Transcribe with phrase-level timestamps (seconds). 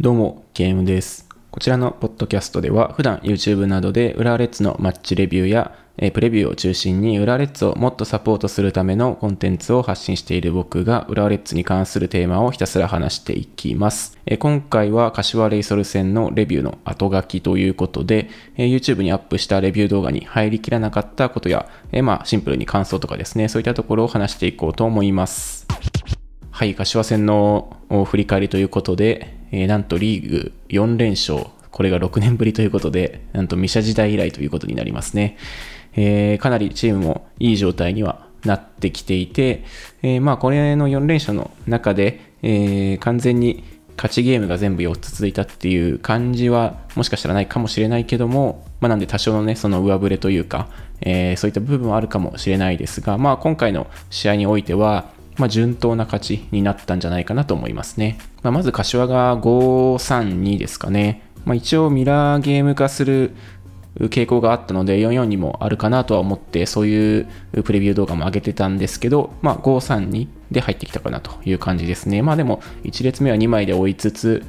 [0.00, 1.28] どうも、ゲームです。
[1.50, 14.16] こちらのポッドキャストでは、普段 YouTube などで浦和レッズのマッチレビューや、えプレビューを中心に浦和レッズをもっとサポートするためのコンテンツを発信している僕が浦和レッズに関するテーマをひたすら話していきます。
[14.24, 25.66] え今回は柏レイソル戦のレビューの後書きということで、え YouTube にアップしたレビュー動画に入りきらなかったことや、えまあシンプルに感想とかですね、そういったところを話していこうと思います。
[26.52, 27.76] はい、柏戦の
[28.06, 35.36] 振り返りということで、えーなんとリーグ4連勝、これが6年ぶりということで、なんとミシャ時代以来ということになりますね。
[35.94, 39.64] えーかなりチームもいい状態にはなってきていて、
[40.02, 43.64] えーまあこれの4連勝の中で、えー完全に
[43.96, 50.68] 勝ちゲームが全部4つ続いたっていう感じはもしかしたらないかもしれないけども、まあ、なんで多少のね、その上振れというか、
[51.00, 58.18] えーそういった部分はあるかもしれないですが、まあ今回の試合においては、まあ、順当な勝ちになったんじゃないかなと思いますね。
[58.42, 61.22] まあ、まず柏が5-3-2ですかね。
[61.44, 63.34] まあ、一応ミラーゲーム化する
[64.00, 67.28] 傾向があったので44にもあるかなとは思ってそういう
[67.64, 72.22] プレビュー動画も上げてたんですけど、まあ、532で入ってきたかなという感じですね。
[72.22, 74.44] まあでも1列目は2枚で追いつつ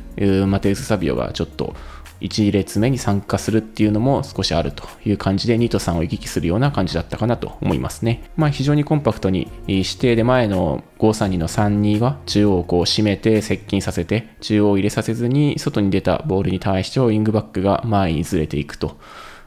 [0.46, 1.76] マテウス・サビオがちょっと
[2.22, 8.30] 1列目に参加するっていうのも少しあるという感じで2と3を行き来するような感じだったかなと思いますね。
[8.36, 9.50] まあ非常にコンパクトに
[9.84, 18.98] してで前の532の32が中央をこう締めて接近させて中央を入れさせずに外に出たボールに対してウィングバックが前にずれていくと。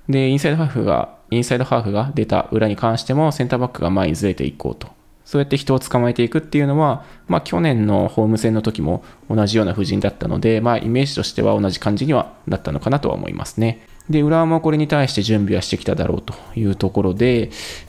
[0.09, 4.89] で、インサイドハーフが、インサイドハーフが出た裏に関してもセンターバックが前にずれていこうと。
[5.33, 13.87] そうやって人を捕まえていくっていうのは、まあ去年のホーム戦の時も同じような布陣だったので、まあイメージとしては同じ感じにはなったのかなとは思いますね。
[14.11, 17.45] で、浦和もこれに対して準備はしてきただろうというところで、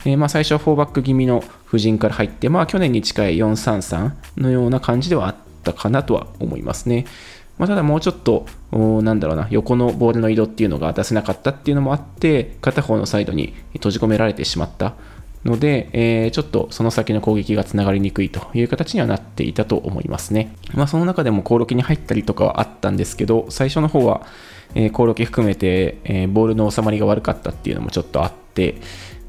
[0.06, 5.34] えーまあ最初は4バック気味の布陣から入って、まあ去年に近い4-3-3のような感じではあっ
[5.64, 7.04] たかなとは思いますね。
[7.58, 14.94] まあ、ただもうちょっと、なんだろうな、横のボールの移動っていうのが出せなかったっていうのもあって、片方のサイドに閉じ込められてしまった
[15.44, 20.54] ので、えーちょっとその先の攻撃がつながりにくいという形にはなっていたと思いますね。
[20.74, 24.26] まあ、その中でもコオロキに入ったりとかはあったんですけど、最初の方は、
[24.74, 28.76] えーコオロキ含めて、えーボールの収まりが悪かったっていうのもちょっとあって、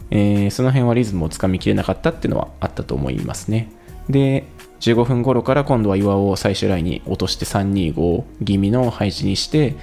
[0.09, 3.69] えーその辺はリズムをつかみきれなかったっていうのはあったと思いますね。
[4.09, 4.45] で、
[4.79, 9.75] 15分頃から今度は岩尾を最終ラインに落として325気味の配置にして、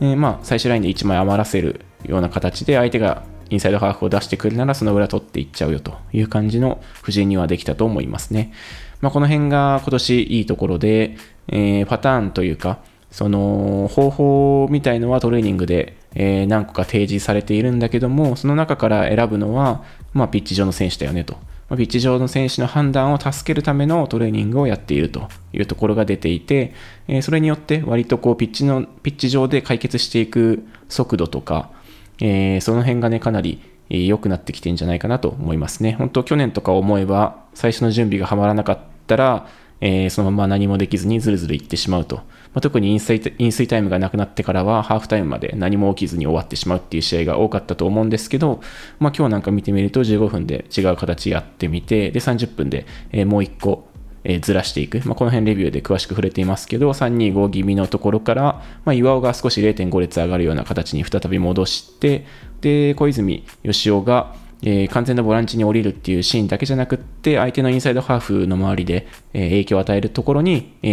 [0.00, 8.52] えーまあ最終ラインで1枚余らせるような形で相手がインサイドハーフを出してくるならその裏取っていっちゃうよという感じの布陣にはできたと思いますね。
[9.00, 11.16] まあ、この辺が今年いいところで、
[11.48, 12.78] えーパターンというか、
[13.10, 19.82] その方法みたいのはトレーニングで、えー何個か提示されているんだけども、その中から選ぶのは、
[20.12, 21.36] まあ、ピッチ上の選手だよねと。
[21.70, 26.74] まピッチ上の選手の判断を助けるためのトレーニングをやっているというところが出ていて、
[27.06, 31.70] えそれによって割とこうピッチの、ピッチ上で解決していく速度とか、
[32.20, 35.94] えーその辺がね、かなり良くなってきてんじゃないかなと思いますね。
[35.98, 39.48] 本当去年とか思えば、最初の準備がはまらなかったら、
[39.80, 42.16] えーそのまま何もできずにずるずるいってしまうと。
[42.52, 48.60] まあ、特に飲水飲水タイムがなくなってからは、ハーフタイムまで何も起きずに終わってしまうっていう試合が多かったと思うんですけど、
[48.98, 53.88] まあ、今日なんか見てみると15分で違う形やってみて、で、30分で、えもう1個、
[54.24, 58.42] えーずらしていく、まあ、この辺レビューで詳しく触れていますけど、325気味のところから、
[58.84, 62.26] まあ、岩尾が少し0.5列上がるような形に再び戻して、
[62.60, 70.88] で、小泉義雄が、えー完全なボランチに降りるっていうシーンだけじゃなくって、相手のインサイドハーフの周りで、えー影響を与えるところに、え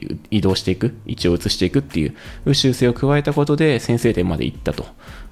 [0.00, 2.12] ー移動していく、位置を移していくってい
[2.46, 4.86] う修正を加えたことで先制点までいったと。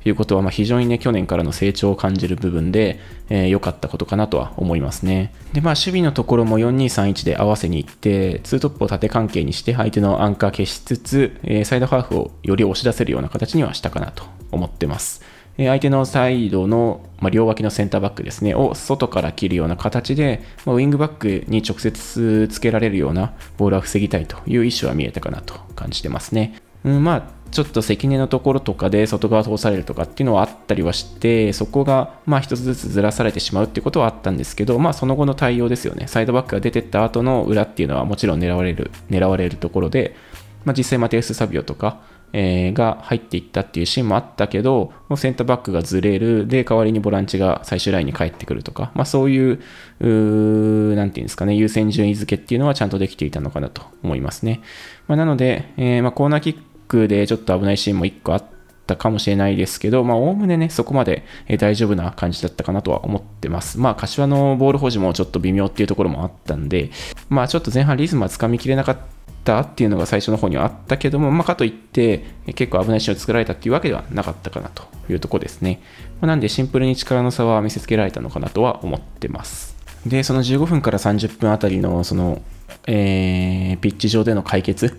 [0.05, 2.99] いうことは、まあ、非常にね、去年からの成長を感じる部分で、
[3.29, 5.33] えーかったことかなとは思いますね。
[5.53, 15.23] で、まあ、守備のところも4-2-3-1で合わせに行って、ツートップを縦関係にして、相手のアンカー消しつつ、えーサイドハーフをより押し出せるような形にはしたかなと思ってます。
[15.59, 26.55] えー相手のサイドの、まあ、両脇のセンターバックですね、を外から切るような形で、まあ、ウィングバックに直接つけられるようなボールは防ぎたいという意思は見えたかなと感じてますね。
[26.85, 36.09] うん、まあ、ちょっと関根のところとかで外側通されるとかっていうのはあったりはして、そこがまあ一つずつずらされてしまうっていうことはあったんですけど、まあその後の対応ですよね。
[36.09, 40.17] サイドバックが出てった後の裏っていうのはもちろん狙われる、狙われるところで、
[40.65, 42.01] まあ実際マテウス・サビオとか、
[42.35, 49.61] えーが入っていったっていうシーンもあったけど、もうセンターバックがずれる、で、代わりにボランチが最終ラインに帰ってくるとか、まあそういう、
[50.01, 54.63] うーなんていうんですかね、優先順位付けっていうのはちゃんとできていたのかなと思いますね。
[55.09, 56.61] まあ、なので、えーまコーナーキック
[57.09, 58.45] でちょっと危ないシーンも1個あっ
[58.87, 61.25] たかもしれないですけど、まあ、おおむねね、そこまで
[61.59, 63.79] 大丈夫な感じだったかなとは思ってます。
[63.79, 66.91] まあ、柏のボール保持もちょっと微妙っていうところもあったんで、
[67.29, 68.99] まあ、ちょっと前半リズムはつかみきれなかっ
[69.45, 72.25] たっていうのが最初の方にはあったけども、まあ、かといって
[72.55, 75.81] 結構危ないシーンを作られたっていうわけではなかったかなというところですね。
[76.21, 79.77] まあ、なんでシンプルに力の差は見せつけられたのかなとは思ってます。
[80.07, 82.43] で、その15分から30分あたりのその、
[82.87, 84.91] えー、ピッチ上での解決っ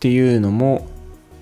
[0.00, 0.86] ていうのも、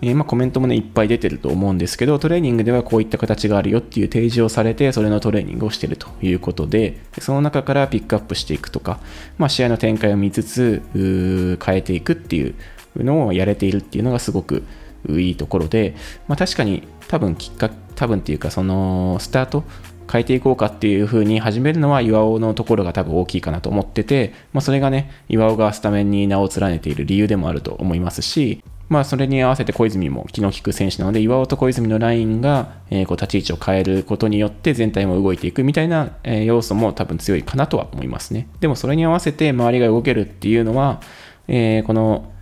[0.03, 9.01] えー、まあ、コメントもね、いっぱい出てると思うんですけど、トレーニングではこういった形があるよっていう提示をされて、それのトレーニングをしてるということで、その中からピックアップしていくとか、
[9.39, 12.55] まあ、試合の展開を見つつ、変えていくっていう
[12.97, 14.65] のをやれているっていうのがすごく
[15.09, 15.95] いいところで、
[16.29, 19.65] まあ、確かに多分きっかけ多分っていうか、そのスタート、
[20.11, 38.49] 変えていこうかっていう風に始めるのは岩尾のところが多分大きいかなと思ってて、まあ、それがね、岩尾がスタメンに名を連ねている理由でもあると思いますし、まあ、それに合わせて小泉も気の利く選手なので、岩尾と小泉のラインが、えー、こう立ち位置を変えることによって全体も動いていくみたいな、えー、要素も多分強いかなとは思いますね。
[38.61, 41.01] でもそれに合わせて周りが動けるっていうのは、
[41.49, 42.33] えー、この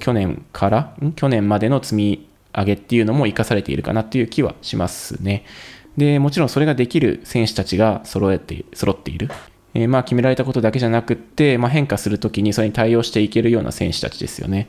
[0.00, 5.44] 去年から去年までの積み上げっていうのも生かされているかなっていう気はしますね。
[5.96, 9.28] でもちろんそれができる選手たちが揃えて揃っている。
[9.74, 14.68] えー、まあ決められたことだけじゃなくって、まあ、変化するときにそれに対応していけるような選手たちですよね。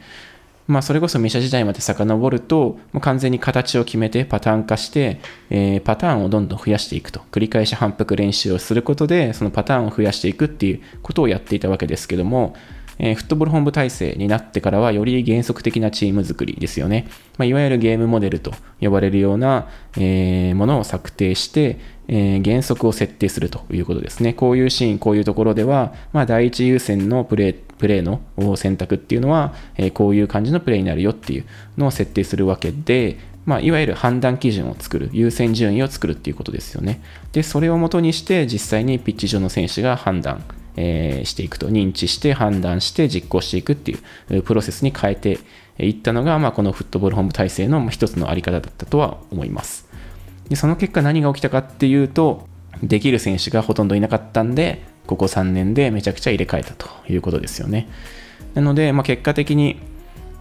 [0.72, 5.20] まあ、それこそメシャ時代まで遡ると、もう完全に形を決めてパターン化して、
[5.50, 7.22] えー、パターンをどんどん増やしていくと。
[7.32, 12.56] 繰り返し反復練習をすることで、そのパターンを増やしていくっていうことをやっていたわけですけども、
[13.00, 17.08] えー、フットボール本部体制になってからはより原則的なチーム作りですよね。
[17.38, 21.80] まあ、いわゆるゲームモデルと呼ばれるような、えー、ものを策定して、
[22.14, 24.34] えー、原則を設定するということですね。
[24.34, 28.22] こういうシーン、こういうところでは、まあ、第一優先のプレー、プレーの
[28.58, 31.46] 選択っていうのは、えー、こういう感じのプレーになるよっていう
[31.78, 37.02] のを設定するわけで、まあ、いわゆる判断基準を作る、優先順位を作るっていうことですよね。
[37.32, 40.44] で、それをもとにして実際にピッチ上の選手が判断、
[40.76, 43.98] えー、していくと、認知して判断して実行していくってい
[44.30, 45.40] うプロセスに変えて
[45.80, 49.91] いったのが、まあ、このフットボール本部体制の一つのあり方だったとは思います。
[50.50, 52.48] でその結果何が起きたかっていうと、
[52.84, 57.90] できる選手がほとんどいなかったんで、ここ3年でめちゃくちゃ入れ替えたということですよね。
[58.54, 59.80] なので、まあ、結果的に、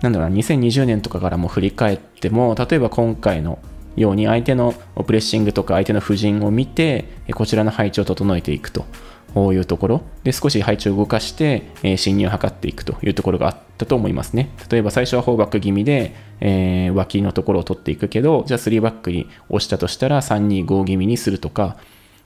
[0.01, 3.59] なんだろうな、2020年とかからも振り返っても、例えば今回の
[3.97, 4.75] ように相手の
[5.07, 7.05] プレッシングとか相手の布陣を見て、
[7.35, 8.87] こちらの配置を整えていくと
[9.35, 14.51] こういうところで少し配置を動かして、え侵入を図っていくというところがあったと思いますね。
[14.71, 21.77] 例えば最初は4バック気味で、えー、脇のところを取っていくけど、じゃあ3バックに押したとしたら325気味にするとか、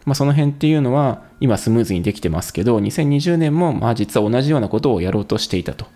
[0.05, 5.87] まあ、その辺っていうのは今スムーズにできてますけど、2020年もまあ実は同じようなことをやろうとしていたと。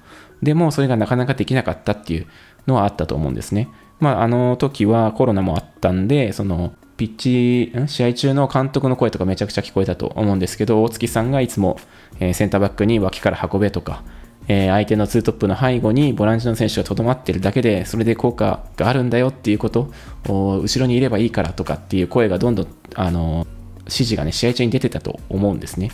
[0.43, 2.27] でもそれがなかなかできなかったっていう
[2.67, 3.69] のはあったと思うんですね。
[4.01, 11.79] まあ、あの時はコロナもあったんで、そのピッチ、試合中の監督の声とかめちゃくちゃ聞こえたと思うんですけど、大月さんがいつも、
[12.19, 14.03] えセンターバックに脇から運べとか、
[14.49, 19.93] え相手のツートップの背後にボランチの選手がとどまってるだけで、それで効果があるんだよっていうこと、
[20.27, 22.67] 後ろにいればいいからとかっていう声がどんどん、
[22.97, 23.47] あの
[23.83, 25.93] 指示がね、試合中に出てたと思うんですね。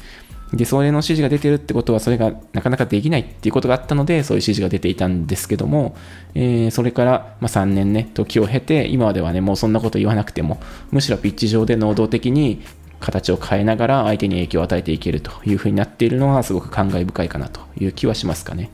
[0.56, 5.96] で、それの指示が出てるってことは、それがなかなかできないっていうことがあったので、そういう指示が出ていたんですけども、
[6.34, 10.60] えー、それから、ま3年ね、時を経て、今ではね、もうそんなこと言わなくても、
[10.90, 12.62] むしろピッチ上で能動的に
[13.00, 18.70] 形を変えながら相手に影響を与えていけるというふうになっているのは、すごく感慨深いかなという気はしますかね。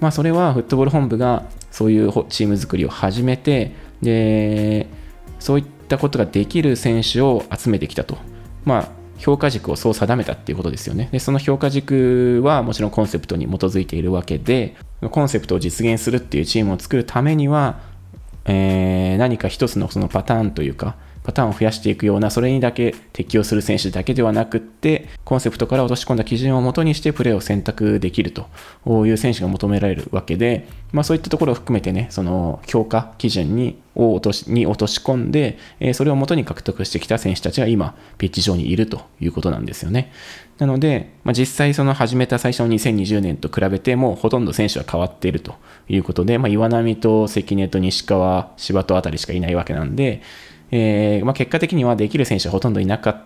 [0.00, 4.86] まあ、それはフットボール本部がそういうチーム作りを始めて、で、
[5.38, 8.18] そういったことができる選手を集めてきたと。
[8.64, 11.08] まあ、評価軸をそう定めたっていうことですよね。
[11.12, 14.76] で、その評価軸はもちろんコンセプトに基づいているわけで、
[15.10, 17.80] コンセプトを実現するっていうチームを作るためには、
[18.44, 20.96] えー、何か一つのそのパターンというか、
[21.26, 28.46] パターンを増やしていくような、それにだけ適用する選手だけではなくって、コンセプトから落とし込んだ基準をもとにしてプレーを選択できると
[29.06, 35.58] いう選手が求められるわけで、まあ、そういったところを含めてね、その強化基準に落としに落とし込んで、
[35.94, 40.12] それをもとに獲得してきた選手たちが今、ピッチ上にいるということなんですよね。
[40.58, 45.56] なので、まあ、実際その始めた最初の2020年と比べてもうほとんど選手は変わっていると
[45.88, 50.22] いうことで、まあ、岩波と関根と西川、柴戸あたりしかいないわけなんで、
[50.70, 53.22] えー、まあ、結果的にはできる選手はほとんどいなかっ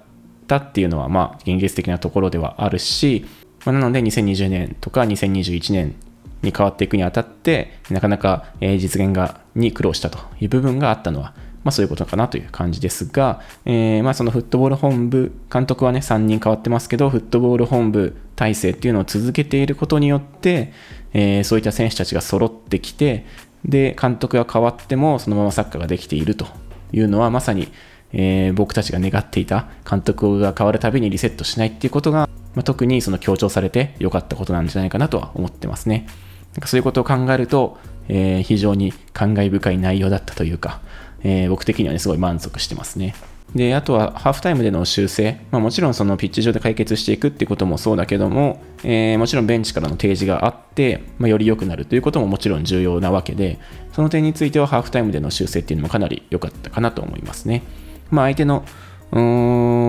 [0.47, 3.25] たっていうのは、まあ、現実的なところではあるし、
[3.65, 5.95] まあ、なので2020年とか2021年
[6.43, 20.73] に変わっていくにあたって、なかなか実現がに苦労したという部分があったのは、まあ、そういうことかなという感じですが、えー、まあそのフットボール本部、監督はね、3人変わってますけど、フットボール本部体制っていうのを続けていることによって、
[21.13, 23.27] えー、そういった選手たちが揃ってきて、
[23.65, 26.47] で、監督が変わってもそのままサッカーができていると。
[26.93, 27.69] いうのはまさに、
[28.13, 36.07] えー、僕たちが願っていた監督が変わるたびにリセットしないっていうことが、まあ、特にその強調されて良かったことなんじゃないかなとは思ってますね。
[36.55, 37.79] なんかそういうことを考えると、
[38.09, 40.81] えー、非常に感慨深い内容だったというか、
[41.23, 43.15] えー、僕的にはね、すごい満足してますね。
[43.55, 53.59] で、あとはハーフタイムでの修正、まあ、もちろんそのピッチ上で解決していくっていうこともそうだけども、えー、もちろんベンチからの提示があって、まあ、より良くなるということももちろん重要なわけで、
[53.93, 57.63] その点についてはハーフタイムでの修正っていうのもかなり良かったかなと思いますね。
[58.11, 58.65] まあ、相手の
[59.13, 59.21] う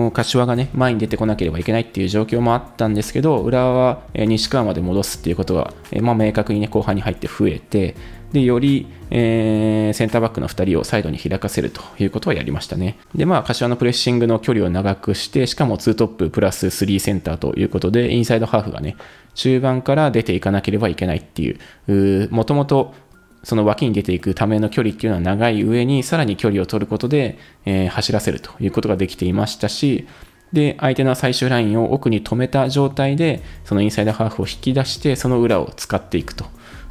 [0.08, 7.94] ん柏がね前に出てこなければいけないっていう状況もあったんですけど浦和は西川まで戻すっていうことが、えまあ、明確にね後半に入って増えて
[8.32, 12.98] でより、えー、センターバックの2人をサイドに開かせるということはやりましたね。
[13.14, 18.96] で、まあ、柏のプレッシングの距離を長くして、しかも2トッププラス3センターということで、インサイドハーフがね、
[19.34, 22.94] 中盤から出ていかなければいけないっていう、もともと
[23.42, 30.06] その脇に出ていくための距離っていうのは長い上に、さらに距離を取ることで、えー、走らせるということができていましたし、
[30.52, 36.44] で、相手の最終ラインを奥に止めた状態で、そのインサイドハーフを引き出して、その裏を使っていくと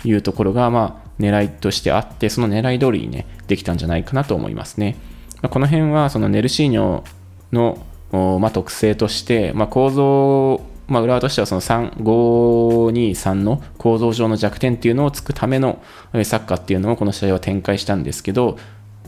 [0.04, 4.98] いうところが、まあ、狙いとしてあって、その狙い通りにね、できたんじゃないかなと思いますね。
[5.42, 7.04] まあ、この辺は、そのネルシーニョ
[7.51, 18.58] の、まあ、特性として、まあ、構造、まあ、浦和としてはその3 523の構造上の弱点っていうのをつくためのサッカーっていうのをこの試合は展開したんですけど、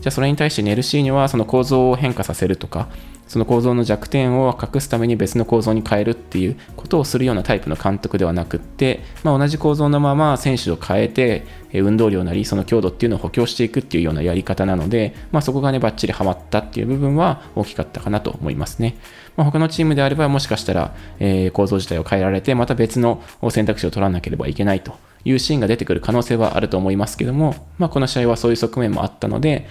[0.00, 2.88] じゃあそれに対してネルシーニョはその構造を変化させるとか、
[3.34, 18.96] その構造の弱点を隠すために別の構造に変えるっていうことをするようなタイプの監督ではなくって、まあ、同じ構造のまま選手を変えて運動量なりその強度っていうのを補強していくっていうようなやり方なので、まあ、そこがねバッチリはまったっていう部分は大きかったかなと思いますね、
[19.36, 29.66] まあ、他のチームであればもしかしたら、え、構造自体を変えられてまた別の選択肢を取らなければいけないというシーンが出てくる可能性はあると思いますけども、まあ、この試合はそういう側面もあったので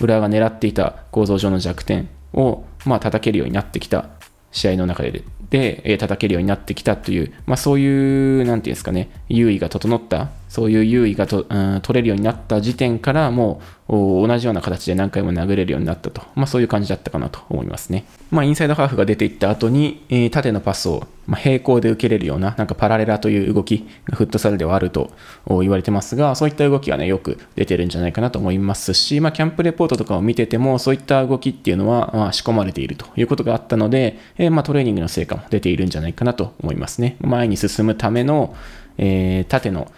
[0.00, 4.06] 浦和が狙っていた構造上の弱点を、まあ、叩けるようになってきた
[4.52, 18.04] 試合の中で、で、え叩けるようになってきたという、まあ、そういう、なんていうんですかね、優位が整った、そういう優位がと、うん、取れるようになった時点から、もう同じような形で何回も殴れるようになったと、まあ、そういう感じだったかなと思いますね。
[18.30, 25.10] まあ、インサイドハーフが出ていった後に、えー、縦のパスを、まあ、平行で受けれるような、なんかパラレラという動きフットサルではあると
[25.46, 37.16] 言われてますが、そういった動きがね、よく出てるんじゃないかなと思いますし、まあ、キャンプレポートとかを見てても、そういった動きっていうのは、まあ、仕込まれているということがあったので、えー、まあ、トレーニングの成果も出ているんじゃないかなと思いますね。
[37.20, 38.54] 前に進むための、
[38.98, 39.90] えー、縦の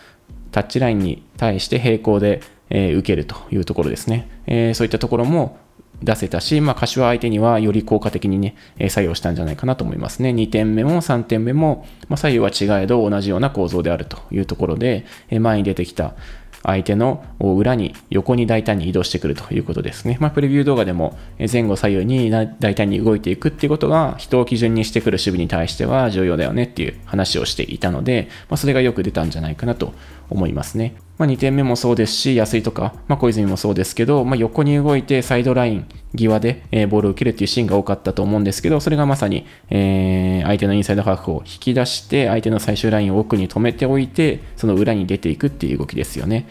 [0.52, 2.40] タッチラインに対して平行で、
[2.71, 4.28] え、受けるというところですね。
[4.47, 5.59] え、そういったところも
[6.02, 10.30] 出せたし、まあ、柏相手にはより効果的にね、え作用したんじゃないかなと思いますね。
[10.30, 16.14] 2点目も3点目も、まあ、左右は違えど同じような構造であるというところで、え前に出てきた、
[16.62, 20.19] 相手の裏に横に大胆に移動してくるということですね。
[20.21, 21.19] まあ、プレビュー動画でも
[21.50, 29.95] 前後左右に大胆に動いていくっていうことが人を基準にしてくる守備に対しては重要だよねっていう話をしていたので、まあ、それがよく出たんじゃないかなと
[30.30, 30.94] 思いますね。
[31.18, 46.46] まあ、2点目もそうですし、安井とか、まあ、小泉もそうですけど、まあ、横に動いてサイドライン際で、え、ボールを受けるっていうシーンが多かったと思うんですけど、それがまさに、えー、相手のインサイドハーフを引き出して、相手の最終ラインを奥に止めておいて、その裏に出ていくっていう動きですよね。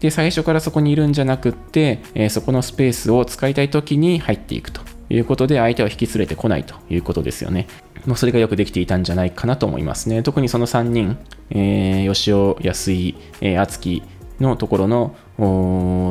[0.00, 4.80] で、最初からそこにいるんじゃなくって、えー、そこのスペースを使いたい時に入っていくと
[5.10, 7.66] いうことで、相手を引き連れてこないということですよね。
[8.06, 10.22] もうそれがよくできていたんじゃないかなと思いますね。
[10.22, 11.16] 特にその3人、
[11.50, 14.02] えー、吉尾、安井、えー、敦樹、
[14.40, 15.14] のところの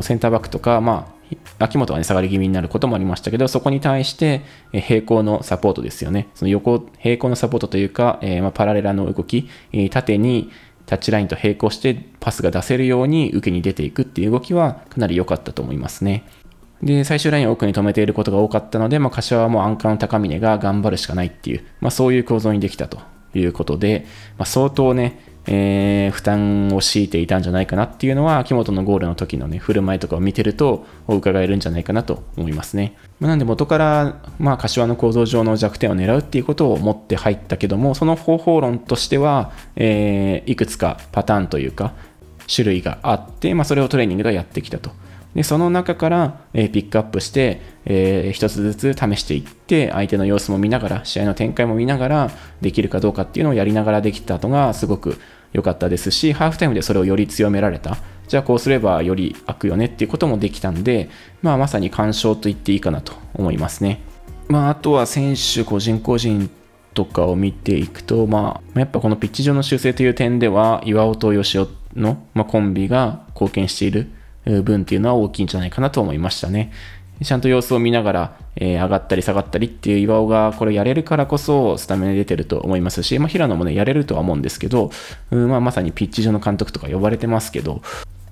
[0.02, 1.14] センターバックとか、ま
[1.60, 6.30] あ、秋元はね、下がり気味になることもありましたけど、そこに対して平行のサポートですよね。
[6.36, 10.52] その横、平行のサポートというか、えー、まあ、パラレラの動きえ、縦に
[10.86, 16.24] タッチラインと並行してパスが出せるように受けに出ていくっていう動きはかなり良かったと思いますね。
[16.84, 23.00] で、最終ラインを奥に止めていることが多かったので、まあ、柏はもうアンカーの高峰が頑張るしかないっていう、まあ、そういう構造にできたと
[23.34, 24.06] いうことで、
[24.38, 32.98] まあ、相当ね、えー、負担を強いていたんじゃないかなっていうのは、秋元のゴールの時のね、振る舞いとかを見てると、伺えるんじゃないかなと思いますね。
[33.20, 41.94] まなんで元から、まあ、柏の構造上の弱点を狙うっていうことを持って入ったけども、その方法論としては、えー、いくつかパターンというか、
[42.54, 44.92] 種類があって、まあ、それをトレーニングでやってきたと。
[45.36, 55.18] でその中から、え、ピックアップして、えー、一つずつ試していって相手の様子も見ながら試合の展開も見ながらできるかどうかっていうのをやりながらできたのがすごく
[55.52, 57.98] 良かったですしハーフタイムでそれをより強められた。
[58.28, 61.10] じゃあこうすればより開くよねっていうこともできたんで、
[61.42, 64.02] まあ、まさに干渉と言っていいかなと思いますね、
[64.48, 66.50] まあ、あとは選手個人個人
[66.94, 74.10] とかを見ていくと、まあ、やっぱこのピッチ上の修正という点では岩尾と吉尾の、ま、コンビが貢献している
[74.46, 76.72] 分っていうのは大きいんじゃないかなと思いましたね。
[77.22, 84.92] ちゃんと様子を見ながら、えー、上がったり下がったりっていう岩尾がこれやれるからこそスタメンで出てると思いますし、まあ、平野もね、やれるとは思うんですけど、
[85.32, 87.82] うんまあ、まさにピッチ上の監督とか呼ばれてますけど、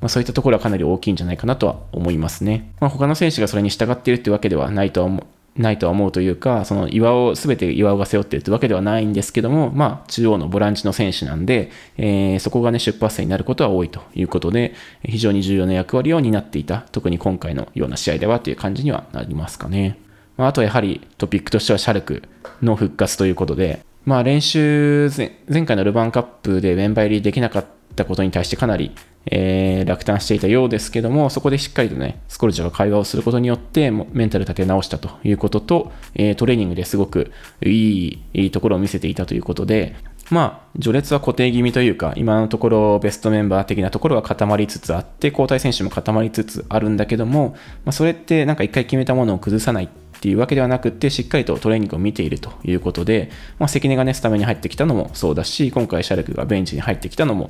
[0.01, 2.73] まあ、そういったところはかなり大きいんじゃないかなとは思いますね。
[2.79, 5.25] まあ、他の選手がそれに従っているってわけではないとは思う。
[5.57, 19.97] ないとは思うというか、その岩を、すべて岩尾が背負っているというわけではないんですけども、まあ、中央のボランチの選手なんで、えー、そこがね、出発点になることは多いということで、非常に重要な役割を担っていた、特に今回のような試合ではという感じにはなりますかね。
[20.37, 22.23] まあ、あとやはりトピックとしてはシャルク
[22.61, 25.11] の復活ということで、まあ、練習
[25.47, 27.65] 前回のルヴァンカップでメンバー入りできなかっ
[27.95, 39.95] たことに対してかなりえー、落胆していたようですけども、そこでしっかりとね、スコルジャが会話をすることによって、メンタル立て直したということと、えー、トレーニングですごくいいところを見せていたということで、
[40.31, 47.49] まあ、序列は固定気味というか、今のところベストメンバー的なところは固まりつつあって、交代選手も固まりつつあるんだけども、
[47.83, 49.87] まあ、それってなんか一回決めたものを崩さないっ
[50.21, 57.49] っていうわけではなくて、しっかりとトレーニングを見ているということで、まあ、関根がね、スタメンに入ってきたのもそうだし、今回シャルクがベンチに入ってきたのも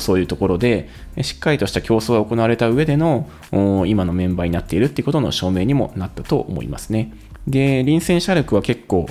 [0.00, 0.90] そういうところで、
[1.22, 3.26] しっかりとした競争が行われた上での
[3.86, 7.10] 今のメンバーになっているっていうことの証明にもなったと思いますね。
[7.46, 9.06] で、臨戦シャルクは結構、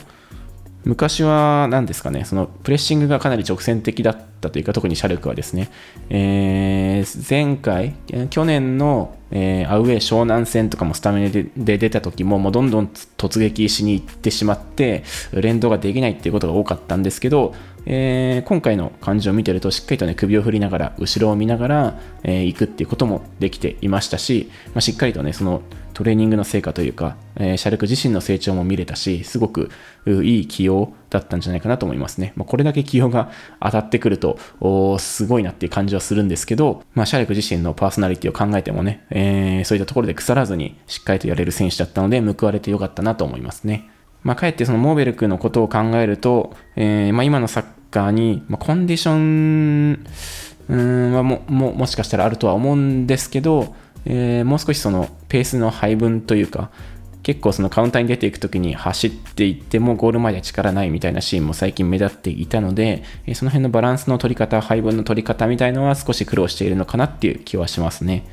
[0.90, 5.70] 昔は何ですかね、そのプレッシングがかなり直線的だったというか、特にシャルクはですね、
[6.10, 7.94] えー、前回、
[8.32, 17.54] 去年の、えー、アウェー湘南戦とかもスタメンでで出た時も、もうどんどん突撃しに行ってしまって、連動ができないっていうことが多かったんですけど、
[17.86, 25.62] えー、今回の感じを見てると、しっかりとね、首を振りながら、後ろを見ながら、えー、行くっていうこともできていましたし、まあ、しっかりとね、その
[26.00, 29.70] トレーニングの成果というか、えー、シャルク自身の成長も見れたし、すごく
[30.08, 32.32] いい起用だったんじゃないかなと思いますね。
[32.38, 33.30] まあ、これだけ起用が
[33.60, 34.40] 当たってくると、
[34.98, 43.90] すごいなっていう感じはするんですけど、まあ、シャルク自身のパーソナリティを考えてもね、えー、そういったところで腐らずにしっかりとやれる選手だったので、報われてよかったなと思いますね。
[44.24, 50.06] まあ、かえってそのモーベルクのことを考えると、えー、まあ、今のサッカーに、まあ、コンディション、
[50.70, 53.76] うんはもももしかしたらあるとは思うんですけど、
[54.06, 56.70] えー、もう少しそのペースの配分というか、
[57.24, 68.26] 結構そのカウンターに出ていくときに走っていってもゴールまで力ないみたいなシーンも最近目立っていたので、えその辺のバランスの取り方、配分の取り方みたいのは少し苦労しているのかなっていう気はしますね。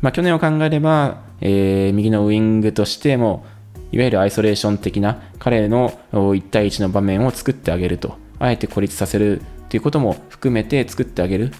[0.00, 3.44] まあ、去年を考えれば、えー、右のウイングとしても、
[3.90, 11.50] いわゆるアイソレーション的な彼の1対1の場面を作ってあげると、あえて孤立させるっていうことも含めて作ってあげる。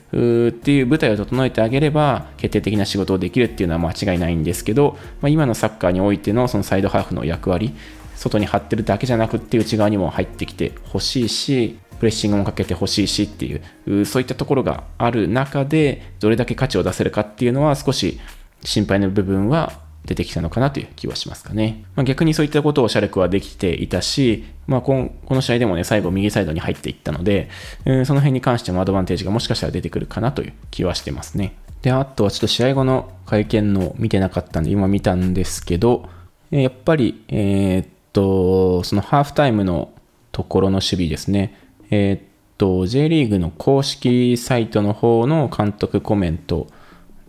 [0.49, 7.75] っていう舞台を整えてあげれば決定的な仕事をできるっていうのは間違いないんですけど、まあ、今のサッカーにおいてのそのサイドハーフの役割
[8.17, 18.19] 外に張ってるだけじゃなくって内側にも入ってきてほしいしプレッシングもかけてほしいしっていうそういったところがある中でどれだけ価値を出せるかっていうのは少し
[18.65, 21.85] 心配な部分は出てきたのかなという気はしますかね。
[21.95, 27.51] まあ、逆にそういったことをシャルクはできていたし、まあ、この試合でもね、最後右サイドに入っていったので、
[27.85, 31.55] えー、その辺に関してもアドバンテージがもしかしたら出てくるかなという気はしてますね。
[31.83, 36.09] で、あとはちょっと試合後の会見の見てなかったんで、今見たんですけど、
[36.51, 39.93] やっぱり、えー、っと、そのハーフタイムの
[40.33, 41.55] ところの守備ですね。
[41.91, 42.21] えー、っ
[42.57, 46.67] と、J リーグの公式サイトの方の監督コメント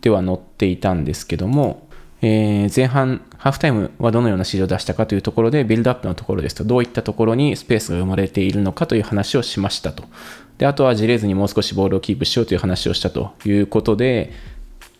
[0.01, 1.88] では載っていたんですけども、
[2.21, 10.03] えー、前半、ハーフタイムはどのような指示を出したかというところで、ビルドアップのところですと、どういったところにスペースが生まれているのかという話をしましたと。
[10.57, 14.33] で、あとはじれずにもう少しボールをキープしようという話をしたということで、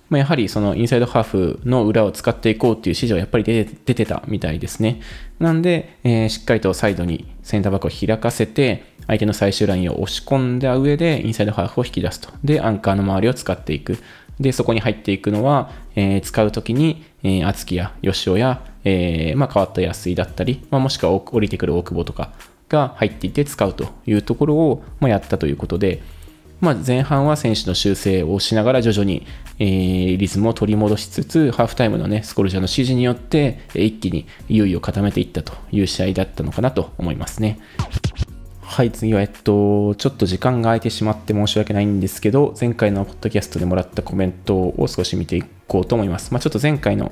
[0.09, 5.01] まあ、やはりそのインサイドハーフの裏を使っていこうっていう指示はやっぱり出て出てたみたいですね。
[5.37, 12.29] なんで、えー、しっかりとサイドにセンターバックを開かせて、相手の最終ラインを押し込んだ上で、インサイドハーフを引き出すと。
[12.43, 13.97] で、アンカーの周りを使っていく。
[14.39, 22.31] で、そこに入っていくのは、えー、使うときに、えー、厚木や吉尾や、えー、まあ、変わった安井だったり、まあ、もしくは降りてくる大久保とか
[22.69, 26.01] が入っていて使うというところを、まあ、やったということで、
[26.61, 29.25] まあ、前半は選手の修正をしながら徐々に、
[29.59, 37.59] えー、リズムを取り戻しつつ、ハーフタイムのね、スコルジャーの指示によって、一気にいよいよ固めていったという試合だったのかなと思いますね。
[38.71, 46.31] はい、次は、えっと、ちょっと時間が空いてしまって申し訳ないんですけど、前回のポッドキャストでもらったコメントを少し見ていこうと思います。
[46.31, 47.11] まあ、ちょっと前回の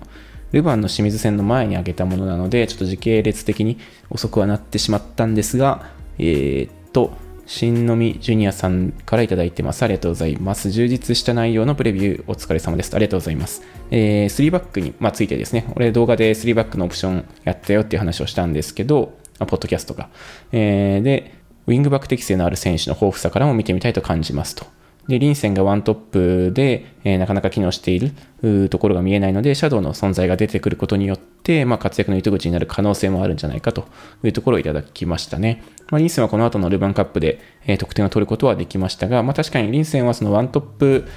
[0.51, 3.79] ルヴァンの清水戦の前に挙げたものなので、ちょっと時系列的に
[4.11, 5.89] 遅くはなってしまったんですが、
[6.19, 7.11] えー、っと、
[7.47, 9.81] 新のみジュニアさんからいただいてます。
[9.81, 10.69] ありがとうございます。
[10.69, 12.93] 充実した内容のプレビューお疲れ様です。
[12.93, 13.63] ありがとうございます。
[13.89, 20.09] えー、3バックに、まあ、ついてですね、俺動画で3バックのオプションやったよっていう話をしたんですけど、ポッドキャストが。
[20.51, 21.36] えー、で、
[21.67, 24.65] ウィングバック適性のある選手の豊富さからも見てみたいと感じますと。
[25.07, 33.87] で、リンセンがワントップで、えー、なかなか機能しているところが見えないので、シャドウの存在が出てくることによって、まあ、活躍の糸口になる可能性もあるんじゃないかと
[34.23, 35.63] いうところをいただきましたね。
[35.89, 41.07] まあ、リンセンはこの後のルヴァンカップで、えー、得点を取ることはできましたが、まあ、確かにリンセンはそのワントップ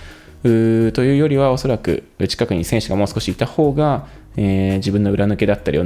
[0.42, 5.84] というよりはおそらく近くに選手がもう少しいた方が、えー、自分の裏抜けだったりを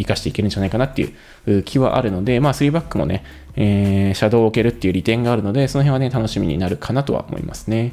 [0.00, 1.12] 生かしていけるんじゃないかなってい
[1.46, 3.24] う気はあるので、まあ、3バックもね、
[3.56, 7.92] えー、シャドウを置けるっていう利点があるので、その辺はね、楽しみになるかなとは思いますね。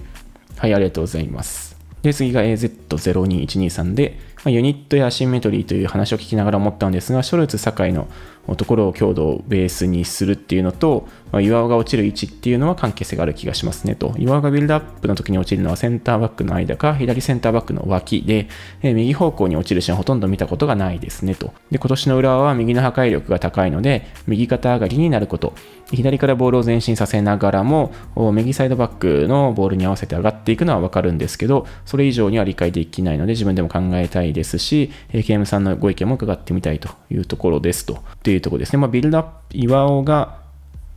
[0.57, 1.77] はい、ありがとうございます。
[2.01, 8.07] で、次が AZ02123 で、まあ、ユニットやアシンメトリーという話を聞きながら思ったんですが、ショルツ、酒井の
[8.55, 14.15] ところを強度をベースにするっていうのと、まあ、岩尾が落ちる位置っていうのは関係性がある気がしますねと。
[14.17, 18.47] 岩尾がビルドアップの時に落ちるのはセンターバックの間か、左センターバックの脇で、
[18.81, 21.53] えー、右方向に落ちるシーンほとんど見たことがないですねと。
[21.71, 25.53] で、今年の浦和は右の破壊力が高いので、右肩上がりになること。
[25.91, 27.93] 左からボールを前進させながらも、
[28.33, 37.95] 右サイドバックのボールに合わせて上がっていくのはわかるんですけど、それ以上には理解できないので自分でも考えたいですし、KM さんのご意見も伺ってみたいというところですと。
[37.95, 38.79] っていうところですね。
[38.79, 40.39] まあ、ビルドアップ、岩尾が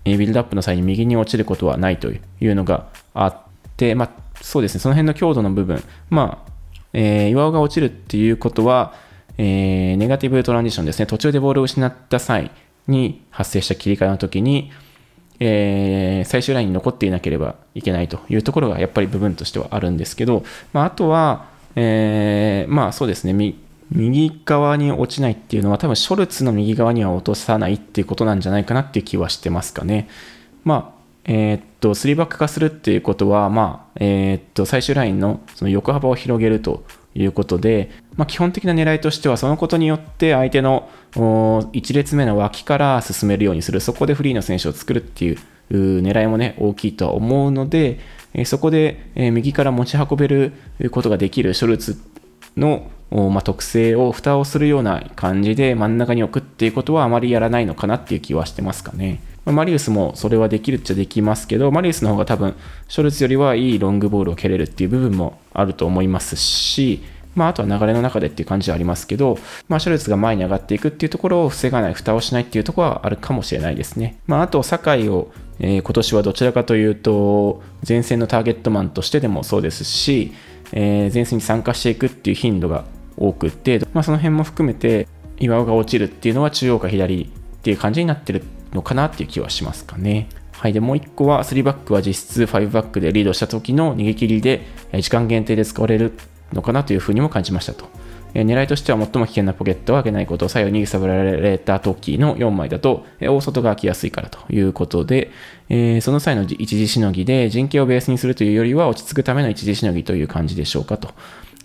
[0.04, 3.36] ビルドアップの際に右に落ちることはないというのがあっ
[3.76, 6.50] て、まあ、そうですね、その辺の強度の部分、まあ、
[6.92, 8.94] えー、岩尾が落ちるっていうことは、
[9.38, 12.50] えー、ネガティブトランジションですね、途中でボールを失った際
[12.86, 14.70] に発生した切り替えの時に、
[15.40, 23.54] えー、最終ラインに残っていなければいけないというところがやっぱり部分としてはあるんですけど、まあ、あとは、えー、まあそうですね、
[23.90, 30.08] 右側に落ちないっていうのは多分ショルツの右側には落とさないっていうことなんじゃないかなっていう気はしてますかね。
[30.64, 37.90] まあ、えー、っと、3バック化するっていうことは、まあ、えー、っと、最終ラインのその横幅を広げるということで、
[38.20, 45.38] まあ、基本的な狙いとしては、そのことによって相手の1列目の脇から進めるようにする、そこでフリーの選手を作るっていう
[45.70, 47.98] 狙いもね、大きいとは思うので、
[48.44, 50.52] そこで右から持ち運べる
[50.90, 51.98] ことができるショルツ
[52.58, 59.22] のま、特性を蓋をするような感じで真ん中に置くっていうことはあまりやらないのかなっていう気はしてますかね。
[59.46, 62.54] マリウスもそれはできるっちゃできますけど、マリウスの方が多分、
[62.86, 67.02] ショルツよりはいいロングボールを蹴れるっていう部分もあると思いますし、
[67.34, 69.38] まあ、あとは流れの中でっていう感じはありますけど、
[69.68, 74.18] まあ、ショルツが前に上がっていくっていうところを防がない、蓋をしないっていうところはあるかもしれないですね。
[74.26, 80.32] まあ、あと、酒井を、えー、今年はどちらかというと、前線のターゲットマンとしてでもそうですし、
[80.72, 82.84] えー、前線に参加していくっていう頻度が
[83.16, 87.28] 多くって、まあ、その辺も含めて岩尾が落ちるっていうのは中央か左っ
[87.62, 90.28] ていう感じになってるのかなっていう気はしますかね。
[90.52, 90.72] はい。
[90.72, 94.66] で、もう1個は3バックは実質5バックでリードした時の逃げ切りで
[95.00, 96.12] 時間限定で使われる
[96.52, 97.86] のかなというふうにも感じましたと。
[98.34, 105.30] え狙いとしては最も危険なポケットを開けないこと、左右に揺さぶられた時の4枚だと、え大外が開きやすいからということで、
[105.68, 111.10] えー、その際の一時しのぎで陣形をベースにするというよりは落ち着くための一時しのぎという感じでしょうかと。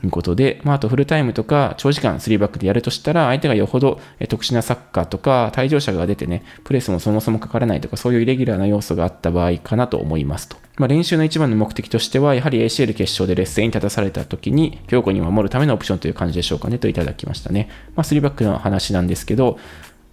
[0.01, 10.57] ということで、まあ、あとフルタイムとか長時間3バックでやるとしたら、相手がよほど特殊なサッカーとか、退場者が出てね、プレスもそもそもかからないとか、そういうイレギュラーな要素があった場合かなと思いますと。
[10.77, 17.69] まあ、練習の一番の目的としては、やはり ACL 決勝で劣勢に立たされた時に、強固に守るためのオプションという感じでしょうかね、といただきましたね。
[17.95, 19.57] まあ、3バックの話なんですけど、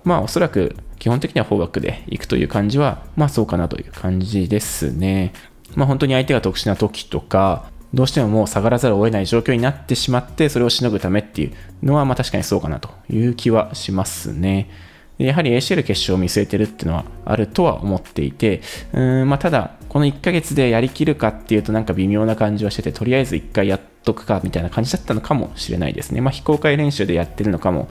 [0.04, 5.32] まあ、おそらく基本的には4バックで行くという感じは、まあそうかなという感じですね。
[5.74, 14.70] まあ本当に相手が特殊な時とか、どうしてももう下がらざるを得ない状況になってしまって、それをしのぐためっていうのは、まあ確かにそうかなという気はしますね。
[15.18, 26.20] やはり ACL 決勝を見据えてるっていうのはあるとは思っていて、うんまあ、ただ、この1ヶ月でやりきるかっていうとなんか微妙な感じはしてて、とりあえず1回やっとくかみたいな感じだったのかもしれないですね。
[26.20, 27.88] まあ、非公開練習でやってるのかも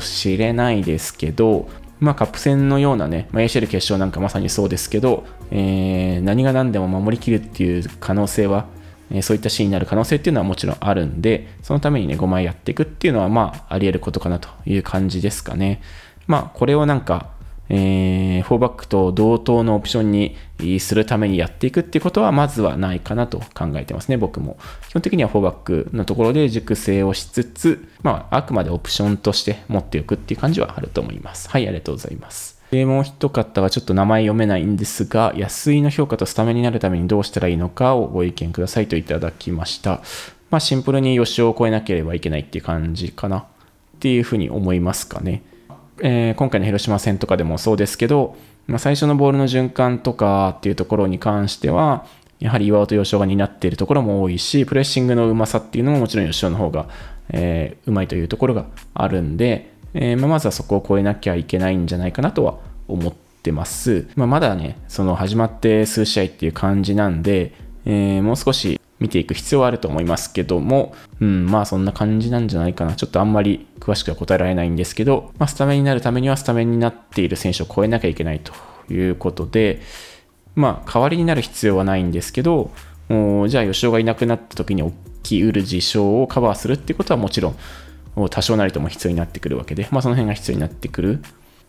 [0.00, 8.66] しれないですけど、まあ、カップ戦のようなね、まあ、ACL 決勝なんかまさにそうですけど、えー、何が何でも守りきるっていう可能性は
[9.10, 15.82] えそういったシーンになる可能性っていうのはもちろんあるんで、そのためにね、5枚やっていくっていうのは、まあ、あり得ることかなという感じですかね。
[16.26, 17.30] まあ、これをなんか、
[17.72, 20.36] えー、4バックと同等のオプションに
[20.80, 24.58] するためにやっていくっていうことはまずはないかなと考えてますね、僕も。
[24.88, 31.48] 基本的には4バックのところで熟成をしつつ、まあ、あくまでオプションとして持っておくっていう感じはあると思います。
[31.48, 32.59] はい、ありがとうございます。
[32.70, 40.02] で、もう一方はちょっと名前読めないんですが、安井の評価とスタメンになるためにどうしたらいいのかをご意見くださいといただきました。
[40.50, 43.44] まあシンプルに吉尾を超えなければいけないっていう感じかなっ
[43.98, 45.42] ていうふうに思いますかね。
[46.02, 52.06] えー、今回の広島戦とかでもそうですけど、まあ、最初のボールの循環とかっていうところに関しては、
[52.38, 56.88] やはり岩尾と吉尾が担っているところも多いし、プレッシングのうまさっていうのももちろん吉尾の方が、
[57.28, 64.08] えー、うまいというところがあるんで、えー、ま、まずはそこを超えなきゃいけないんじゃないかなとは思ってます。
[64.16, 67.52] まあ、まだね、その始まって数試合っていう感じなんで、
[67.86, 72.94] えー、もう少し見ていく必要はあると思いますけども、うん、まあそんな感じなんじゃないかな。
[72.94, 78.52] ちょっとあんまり詳しくは答えられないんですけど、まあ、スタメンになるためにはスタメンになっている選手を超えなきゃいけないと
[78.92, 79.80] いうことで、
[80.54, 82.70] まあ代わりになる必要はないんですけど、
[83.08, 87.56] じゃあ吉尾がいなくなった時に起きうる事象をカバーするってことはもちろん
[88.16, 91.22] を多少なりとも必要になってくるわけで、まあ、その辺が必要になってくる。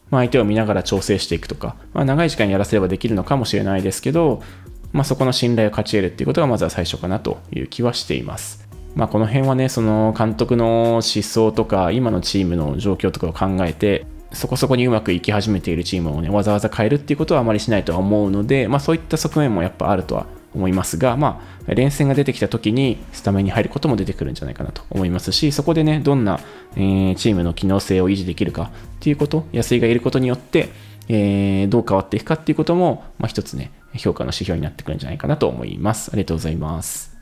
[0.10, 4.44] まあ、相手を見ながら調整していくとか、まあ、長い時間やらせればできるのかもしれないですけど、
[4.92, 8.68] まあ、そこの信頼を勝ち得るっていうことがまずは最初かなという気はしています。
[8.94, 26.40] まあ、この辺はね、その監督の思想とか、今のチームの状況とかを考えて、そこそこにうまくいき始めているチームをね、わざわざ変えるっていうことはあまりしないとは思うので、まあ、そういった側面もやっぱあるとは思いますが、まあ、連戦が出てきた時にスタメンに入ることも出てくるんじゃないかなと思いますし、そこでね、どんな、
[26.76, 30.70] えー、チームの機能性を維持できるかっていうこと、安井がいることによって、
[31.08, 36.12] えー、どう変わっていくかっていうことも、まあ、一つね、評価の指標になってくるんじゃないかなと思います。
[36.14, 37.18] ありがとうございます。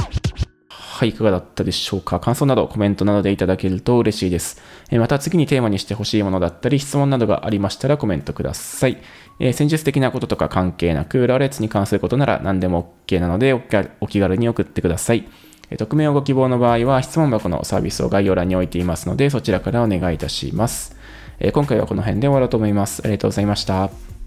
[0.70, 2.20] はい、いかがだったでしょうか？
[2.20, 4.62] 感想などコメントなどでいただけると嬉しいです。
[4.92, 8.98] また次にテーマにしてほしいものだったり質問などがありましたらコメントください。
[9.39, 15.28] え戦術的なこととか関係なく、浦和レッズに関することなら何でも OK なのでお気軽に送ってください。
[15.71, 20.95] え匿名をご希望の場合は質問箱のサービスを概要欄に置いていますのでそちらからお願いいたします
[21.39, 21.52] え。
[21.52, 23.02] 今回はこの辺で終わろうと思います。
[23.04, 24.18] ありがとうございました。